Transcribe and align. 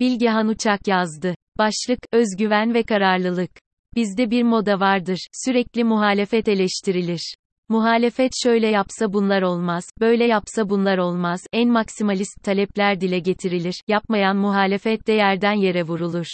Bilgehan 0.00 0.48
Uçak 0.48 0.88
yazdı. 0.88 1.34
Başlık, 1.58 1.98
özgüven 2.12 2.74
ve 2.74 2.82
kararlılık. 2.82 3.50
Bizde 3.94 4.30
bir 4.30 4.42
moda 4.42 4.80
vardır, 4.80 5.18
sürekli 5.44 5.84
muhalefet 5.84 6.48
eleştirilir. 6.48 7.34
Muhalefet 7.68 8.32
şöyle 8.42 8.66
yapsa 8.66 9.12
bunlar 9.12 9.42
olmaz, 9.42 9.84
böyle 10.00 10.24
yapsa 10.24 10.70
bunlar 10.70 10.98
olmaz, 10.98 11.40
en 11.52 11.70
maksimalist 11.70 12.42
talepler 12.44 13.00
dile 13.00 13.18
getirilir, 13.18 13.74
yapmayan 13.88 14.36
muhalefet 14.36 15.06
de 15.06 15.12
yerden 15.12 15.52
yere 15.52 15.82
vurulur. 15.82 16.26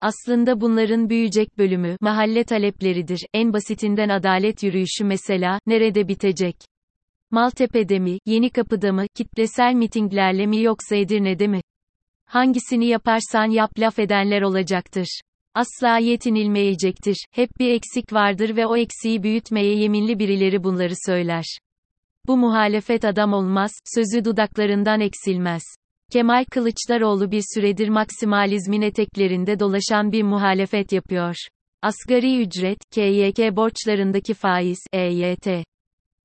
Aslında 0.00 0.60
bunların 0.60 1.10
büyüyecek 1.10 1.58
bölümü, 1.58 1.96
mahalle 2.00 2.44
talepleridir, 2.44 3.26
en 3.34 3.52
basitinden 3.52 4.08
adalet 4.08 4.62
yürüyüşü 4.62 5.04
mesela, 5.04 5.58
nerede 5.66 6.08
bitecek? 6.08 6.56
Maltepe'de 7.30 7.98
mi, 7.98 8.18
Yeni 8.26 8.50
Kapı'da 8.50 8.92
mı, 8.92 9.06
kitlesel 9.14 9.74
mitinglerle 9.74 10.46
mi 10.46 10.62
yoksa 10.62 10.96
Edirne'de 10.96 11.46
mi? 11.46 11.60
Hangisini 12.26 12.86
yaparsan 12.86 13.50
yap 13.50 13.78
laf 13.78 13.98
edenler 13.98 14.42
olacaktır. 14.42 15.20
Asla 15.54 15.98
yetinilmeyecektir. 15.98 17.16
Hep 17.30 17.50
bir 17.58 17.70
eksik 17.70 18.12
vardır 18.12 18.56
ve 18.56 18.66
o 18.66 18.76
eksiği 18.76 19.22
büyütmeye 19.22 19.74
yeminli 19.76 20.18
birileri 20.18 20.64
bunları 20.64 20.92
söyler. 21.06 21.44
Bu 22.26 22.36
muhalefet 22.36 23.04
adam 23.04 23.32
olmaz, 23.32 23.70
sözü 23.94 24.24
dudaklarından 24.24 25.00
eksilmez. 25.00 25.62
Kemal 26.12 26.44
Kılıçdaroğlu 26.44 27.30
bir 27.30 27.42
süredir 27.54 27.88
maksimalizmin 27.88 28.82
eteklerinde 28.82 29.60
dolaşan 29.60 30.12
bir 30.12 30.22
muhalefet 30.22 30.92
yapıyor. 30.92 31.34
Asgari 31.82 32.40
ücret, 32.40 32.78
KYK 32.94 33.56
borçlarındaki 33.56 34.34
faiz, 34.34 34.78
EYT. 34.92 35.46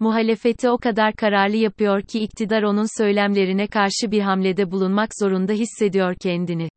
Muhalefeti 0.00 0.70
o 0.70 0.78
kadar 0.78 1.12
kararlı 1.14 1.56
yapıyor 1.56 2.02
ki 2.02 2.20
iktidar 2.20 2.62
onun 2.62 3.02
söylemlerine 3.02 3.66
karşı 3.66 4.10
bir 4.10 4.20
hamlede 4.20 4.70
bulunmak 4.70 5.10
zorunda 5.20 5.52
hissediyor 5.52 6.14
kendini. 6.14 6.68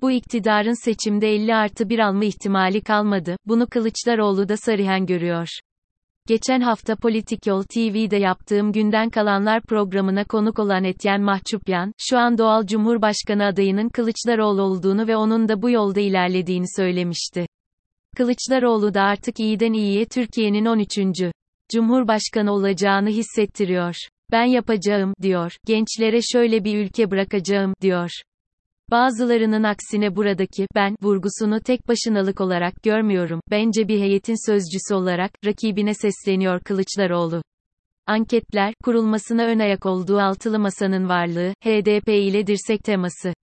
Bu 0.00 0.10
iktidarın 0.10 0.84
seçimde 0.84 1.34
50 1.34 1.54
artı 1.54 1.88
1 1.88 1.98
alma 1.98 2.24
ihtimali 2.24 2.80
kalmadı, 2.80 3.36
bunu 3.46 3.66
Kılıçdaroğlu 3.66 4.48
da 4.48 4.56
sarihen 4.56 5.06
görüyor. 5.06 5.48
Geçen 6.28 6.60
hafta 6.60 6.96
Politik 6.96 7.46
Yol 7.46 7.62
TV'de 7.62 8.16
yaptığım 8.16 8.72
Günden 8.72 9.10
Kalanlar 9.10 9.62
programına 9.62 10.24
konuk 10.24 10.58
olan 10.58 10.84
Etyen 10.84 11.22
Mahçupyan, 11.22 11.92
şu 11.98 12.18
an 12.18 12.38
doğal 12.38 12.66
Cumhurbaşkanı 12.66 13.44
adayının 13.44 13.88
Kılıçdaroğlu 13.88 14.62
olduğunu 14.62 15.06
ve 15.06 15.16
onun 15.16 15.48
da 15.48 15.62
bu 15.62 15.70
yolda 15.70 16.00
ilerlediğini 16.00 16.66
söylemişti. 16.76 17.46
Kılıçdaroğlu 18.16 18.94
da 18.94 19.02
artık 19.02 19.40
iyiden 19.40 19.72
iyiye 19.72 20.04
Türkiye'nin 20.04 20.64
13. 20.64 20.98
Cumhurbaşkanı 21.72 22.52
olacağını 22.52 23.08
hissettiriyor. 23.08 23.94
Ben 24.32 24.44
yapacağım, 24.44 25.14
diyor. 25.22 25.52
Gençlere 25.66 26.20
şöyle 26.22 26.64
bir 26.64 26.78
ülke 26.78 27.10
bırakacağım, 27.10 27.74
diyor. 27.80 28.10
Bazılarının 28.90 29.62
aksine 29.62 30.16
buradaki 30.16 30.66
ben 30.74 30.96
vurgusunu 31.02 31.60
tek 31.60 31.88
başınalık 31.88 32.40
olarak 32.40 32.82
görmüyorum. 32.82 33.40
Bence 33.50 33.88
bir 33.88 34.00
heyetin 34.00 34.46
sözcüsü 34.50 34.94
olarak 34.94 35.30
rakibine 35.44 35.94
sesleniyor 35.94 36.60
Kılıçdaroğlu. 36.60 37.42
Anketler, 38.06 38.74
kurulmasına 38.84 39.44
ön 39.44 39.58
ayak 39.58 39.86
olduğu 39.86 40.18
altılı 40.18 40.58
masanın 40.58 41.08
varlığı, 41.08 41.54
HDP 41.64 42.08
ile 42.08 42.46
dirsek 42.46 42.84
teması. 42.84 43.34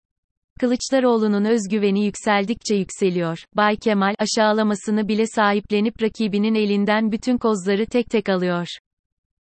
Kılıçdaroğlu'nun 0.60 1.46
özgüveni 1.46 2.06
yükseldikçe 2.06 2.76
yükseliyor. 2.76 3.38
Bay 3.56 3.76
Kemal, 3.76 4.16
aşağılamasını 4.20 5.08
bile 5.08 5.26
sahiplenip 5.28 6.04
rakibinin 6.04 6.56
elinden 6.56 7.12
bütün 7.12 7.38
kozları 7.38 7.86
tek 7.86 8.10
tek 8.10 8.30
alıyor. 8.30 8.68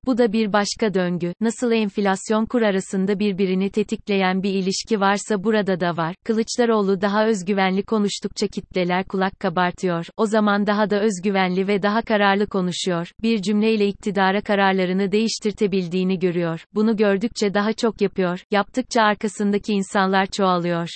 Bu 0.05 0.17
da 0.17 0.33
bir 0.33 0.53
başka 0.53 0.93
döngü. 0.93 1.33
Nasıl 1.41 1.71
enflasyon 1.71 2.45
kur 2.45 2.61
arasında 2.61 3.19
birbirini 3.19 3.69
tetikleyen 3.69 4.43
bir 4.43 4.53
ilişki 4.53 4.99
varsa 4.99 5.43
burada 5.43 5.79
da 5.79 5.97
var. 5.97 6.15
Kılıçdaroğlu 6.25 7.01
daha 7.01 7.27
özgüvenli 7.27 7.83
konuştukça 7.83 8.47
kitleler 8.47 9.05
kulak 9.05 9.39
kabartıyor. 9.39 10.05
O 10.17 10.25
zaman 10.25 10.67
daha 10.67 10.89
da 10.89 11.01
özgüvenli 11.01 11.67
ve 11.67 11.81
daha 11.81 12.01
kararlı 12.01 12.47
konuşuyor. 12.47 13.11
Bir 13.21 13.41
cümleyle 13.41 13.87
iktidara 13.87 14.41
kararlarını 14.41 15.11
değiştirtebildiğini 15.11 16.19
görüyor. 16.19 16.65
Bunu 16.73 16.97
gördükçe 16.97 17.53
daha 17.53 17.73
çok 17.73 18.01
yapıyor. 18.01 18.39
Yaptıkça 18.51 19.01
arkasındaki 19.01 19.73
insanlar 19.73 20.25
çoğalıyor. 20.25 20.89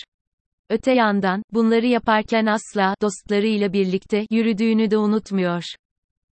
Öte 0.69 0.93
yandan, 0.93 1.43
bunları 1.53 1.87
yaparken 1.87 2.45
asla, 2.45 2.95
dostlarıyla 3.01 3.73
birlikte, 3.73 4.25
yürüdüğünü 4.31 4.91
de 4.91 4.97
unutmuyor. 4.97 5.63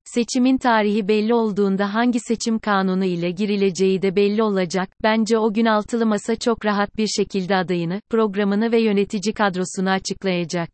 Seçimin 0.05 0.59
tarihi 0.59 1.09
belli 1.09 1.34
olduğunda 1.34 1.95
hangi 1.95 2.21
seçim 2.21 2.59
kanunu 2.59 3.05
ile 3.05 3.31
girileceği 3.31 4.03
de 4.03 4.17
belli 4.17 4.43
olacak. 4.43 4.89
Bence 5.03 5.39
o 5.39 5.53
gün 5.53 5.67
altılı 5.67 6.06
masa 6.06 6.37
çok 6.37 6.65
rahat 6.65 6.97
bir 6.97 7.06
şekilde 7.06 7.56
adayını, 7.56 8.00
programını 8.11 8.72
ve 8.72 8.81
yönetici 8.81 9.34
kadrosunu 9.34 9.91
açıklayacak. 9.91 10.71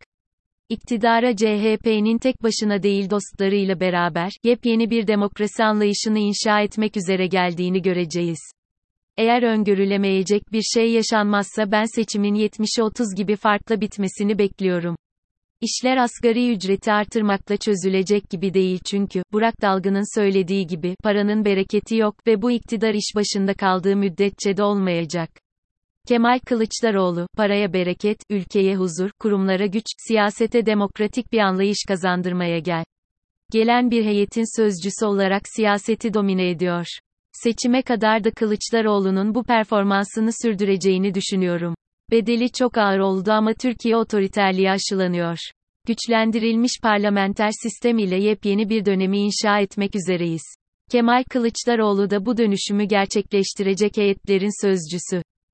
İktidara 0.69 1.37
CHP'nin 1.37 2.19
tek 2.19 2.42
başına 2.42 2.82
değil 2.82 3.10
dostlarıyla 3.10 3.81
beraber, 3.81 4.31
yepyeni 4.44 4.91
bir 4.91 5.06
demokrasi 5.06 5.65
anlayışını 5.65 6.19
inşa 6.19 6.60
etmek 6.60 6.97
üzere 6.97 7.27
geldiğini 7.27 7.82
göreceğiz. 7.82 8.41
Eğer 9.20 9.42
öngörülemeyecek 9.42 10.53
bir 10.53 10.62
şey 10.62 10.92
yaşanmazsa 10.92 11.72
ben 11.72 11.84
seçimin 11.84 12.34
70'e 12.34 12.82
30 12.82 13.14
gibi 13.16 13.36
farklı 13.36 13.81
bitmesini 13.81 14.38
bekliyorum. 14.38 14.97
İşler 15.60 15.97
asgari 15.97 16.53
ücreti 16.53 16.92
artırmakla 16.92 17.56
çözülecek 17.56 18.30
gibi 18.30 18.54
değil 18.54 18.78
çünkü, 18.86 19.22
Burak 19.32 19.62
Dalgı'nın 19.62 20.20
söylediği 20.20 20.66
gibi, 20.66 20.97
paranın 21.03 21.44
bereketi 21.44 21.97
yok 21.97 22.26
ve 22.26 22.42
bu 22.42 22.50
iktidar 22.50 22.94
iş 22.94 23.14
başında 23.16 23.54
kaldığı 23.54 23.97
müddetçe 23.97 24.56
de 24.56 24.62
olmayacak. 24.62 25.30
Kemal 26.09 26.38
Kılıçdaroğlu, 26.38 27.26
paraya 27.36 27.72
bereket, 27.72 28.19
ülkeye 28.30 28.76
huzur, 28.76 29.10
kurumlara 29.19 29.66
güç, 29.66 29.86
siyasete 30.09 30.66
demokratik 30.66 31.32
bir 31.32 31.38
anlayış 31.38 31.78
kazandırmaya 31.88 32.59
gel. 32.59 32.84
Gelen 33.53 33.91
bir 33.91 34.04
heyetin 34.04 34.60
sözcüsü 34.60 35.06
olarak 35.06 35.42
siyaseti 35.48 36.14
domine 36.14 36.50
ediyor. 36.50 36.86
Seçime 37.32 37.82
kadar 37.82 38.24
da 38.24 38.30
Kılıçdaroğlu'nun 38.30 39.34
bu 39.34 39.44
performansını 39.44 40.30
sürdüreceğini 40.42 41.14
düşünüyorum. 41.14 41.74
Bedeli 42.10 42.52
çok 42.52 42.78
ağır 42.78 42.98
oldu 42.98 43.30
ama 43.32 43.54
Türkiye 43.54 43.96
otoriterliğe 43.96 44.70
aşılanıyor. 44.70 45.38
Güçlendirilmiş 45.86 46.72
parlamenter 46.82 47.50
sistem 47.62 47.98
ile 47.98 48.16
yepyeni 48.16 48.68
bir 48.68 48.84
dönemi 48.84 49.18
inşa 49.18 49.58
etmek 49.60 49.94
üzereyiz. 49.96 50.42
Kemal 50.91 51.24
Kılıçdaroğlu 51.30 52.10
da 52.10 52.26
bu 52.26 52.36
dönüşümü 52.36 52.84
gerçekleştirecek 52.84 53.97
heyetlerin 53.97 54.66
sözcüsü. 54.66 55.22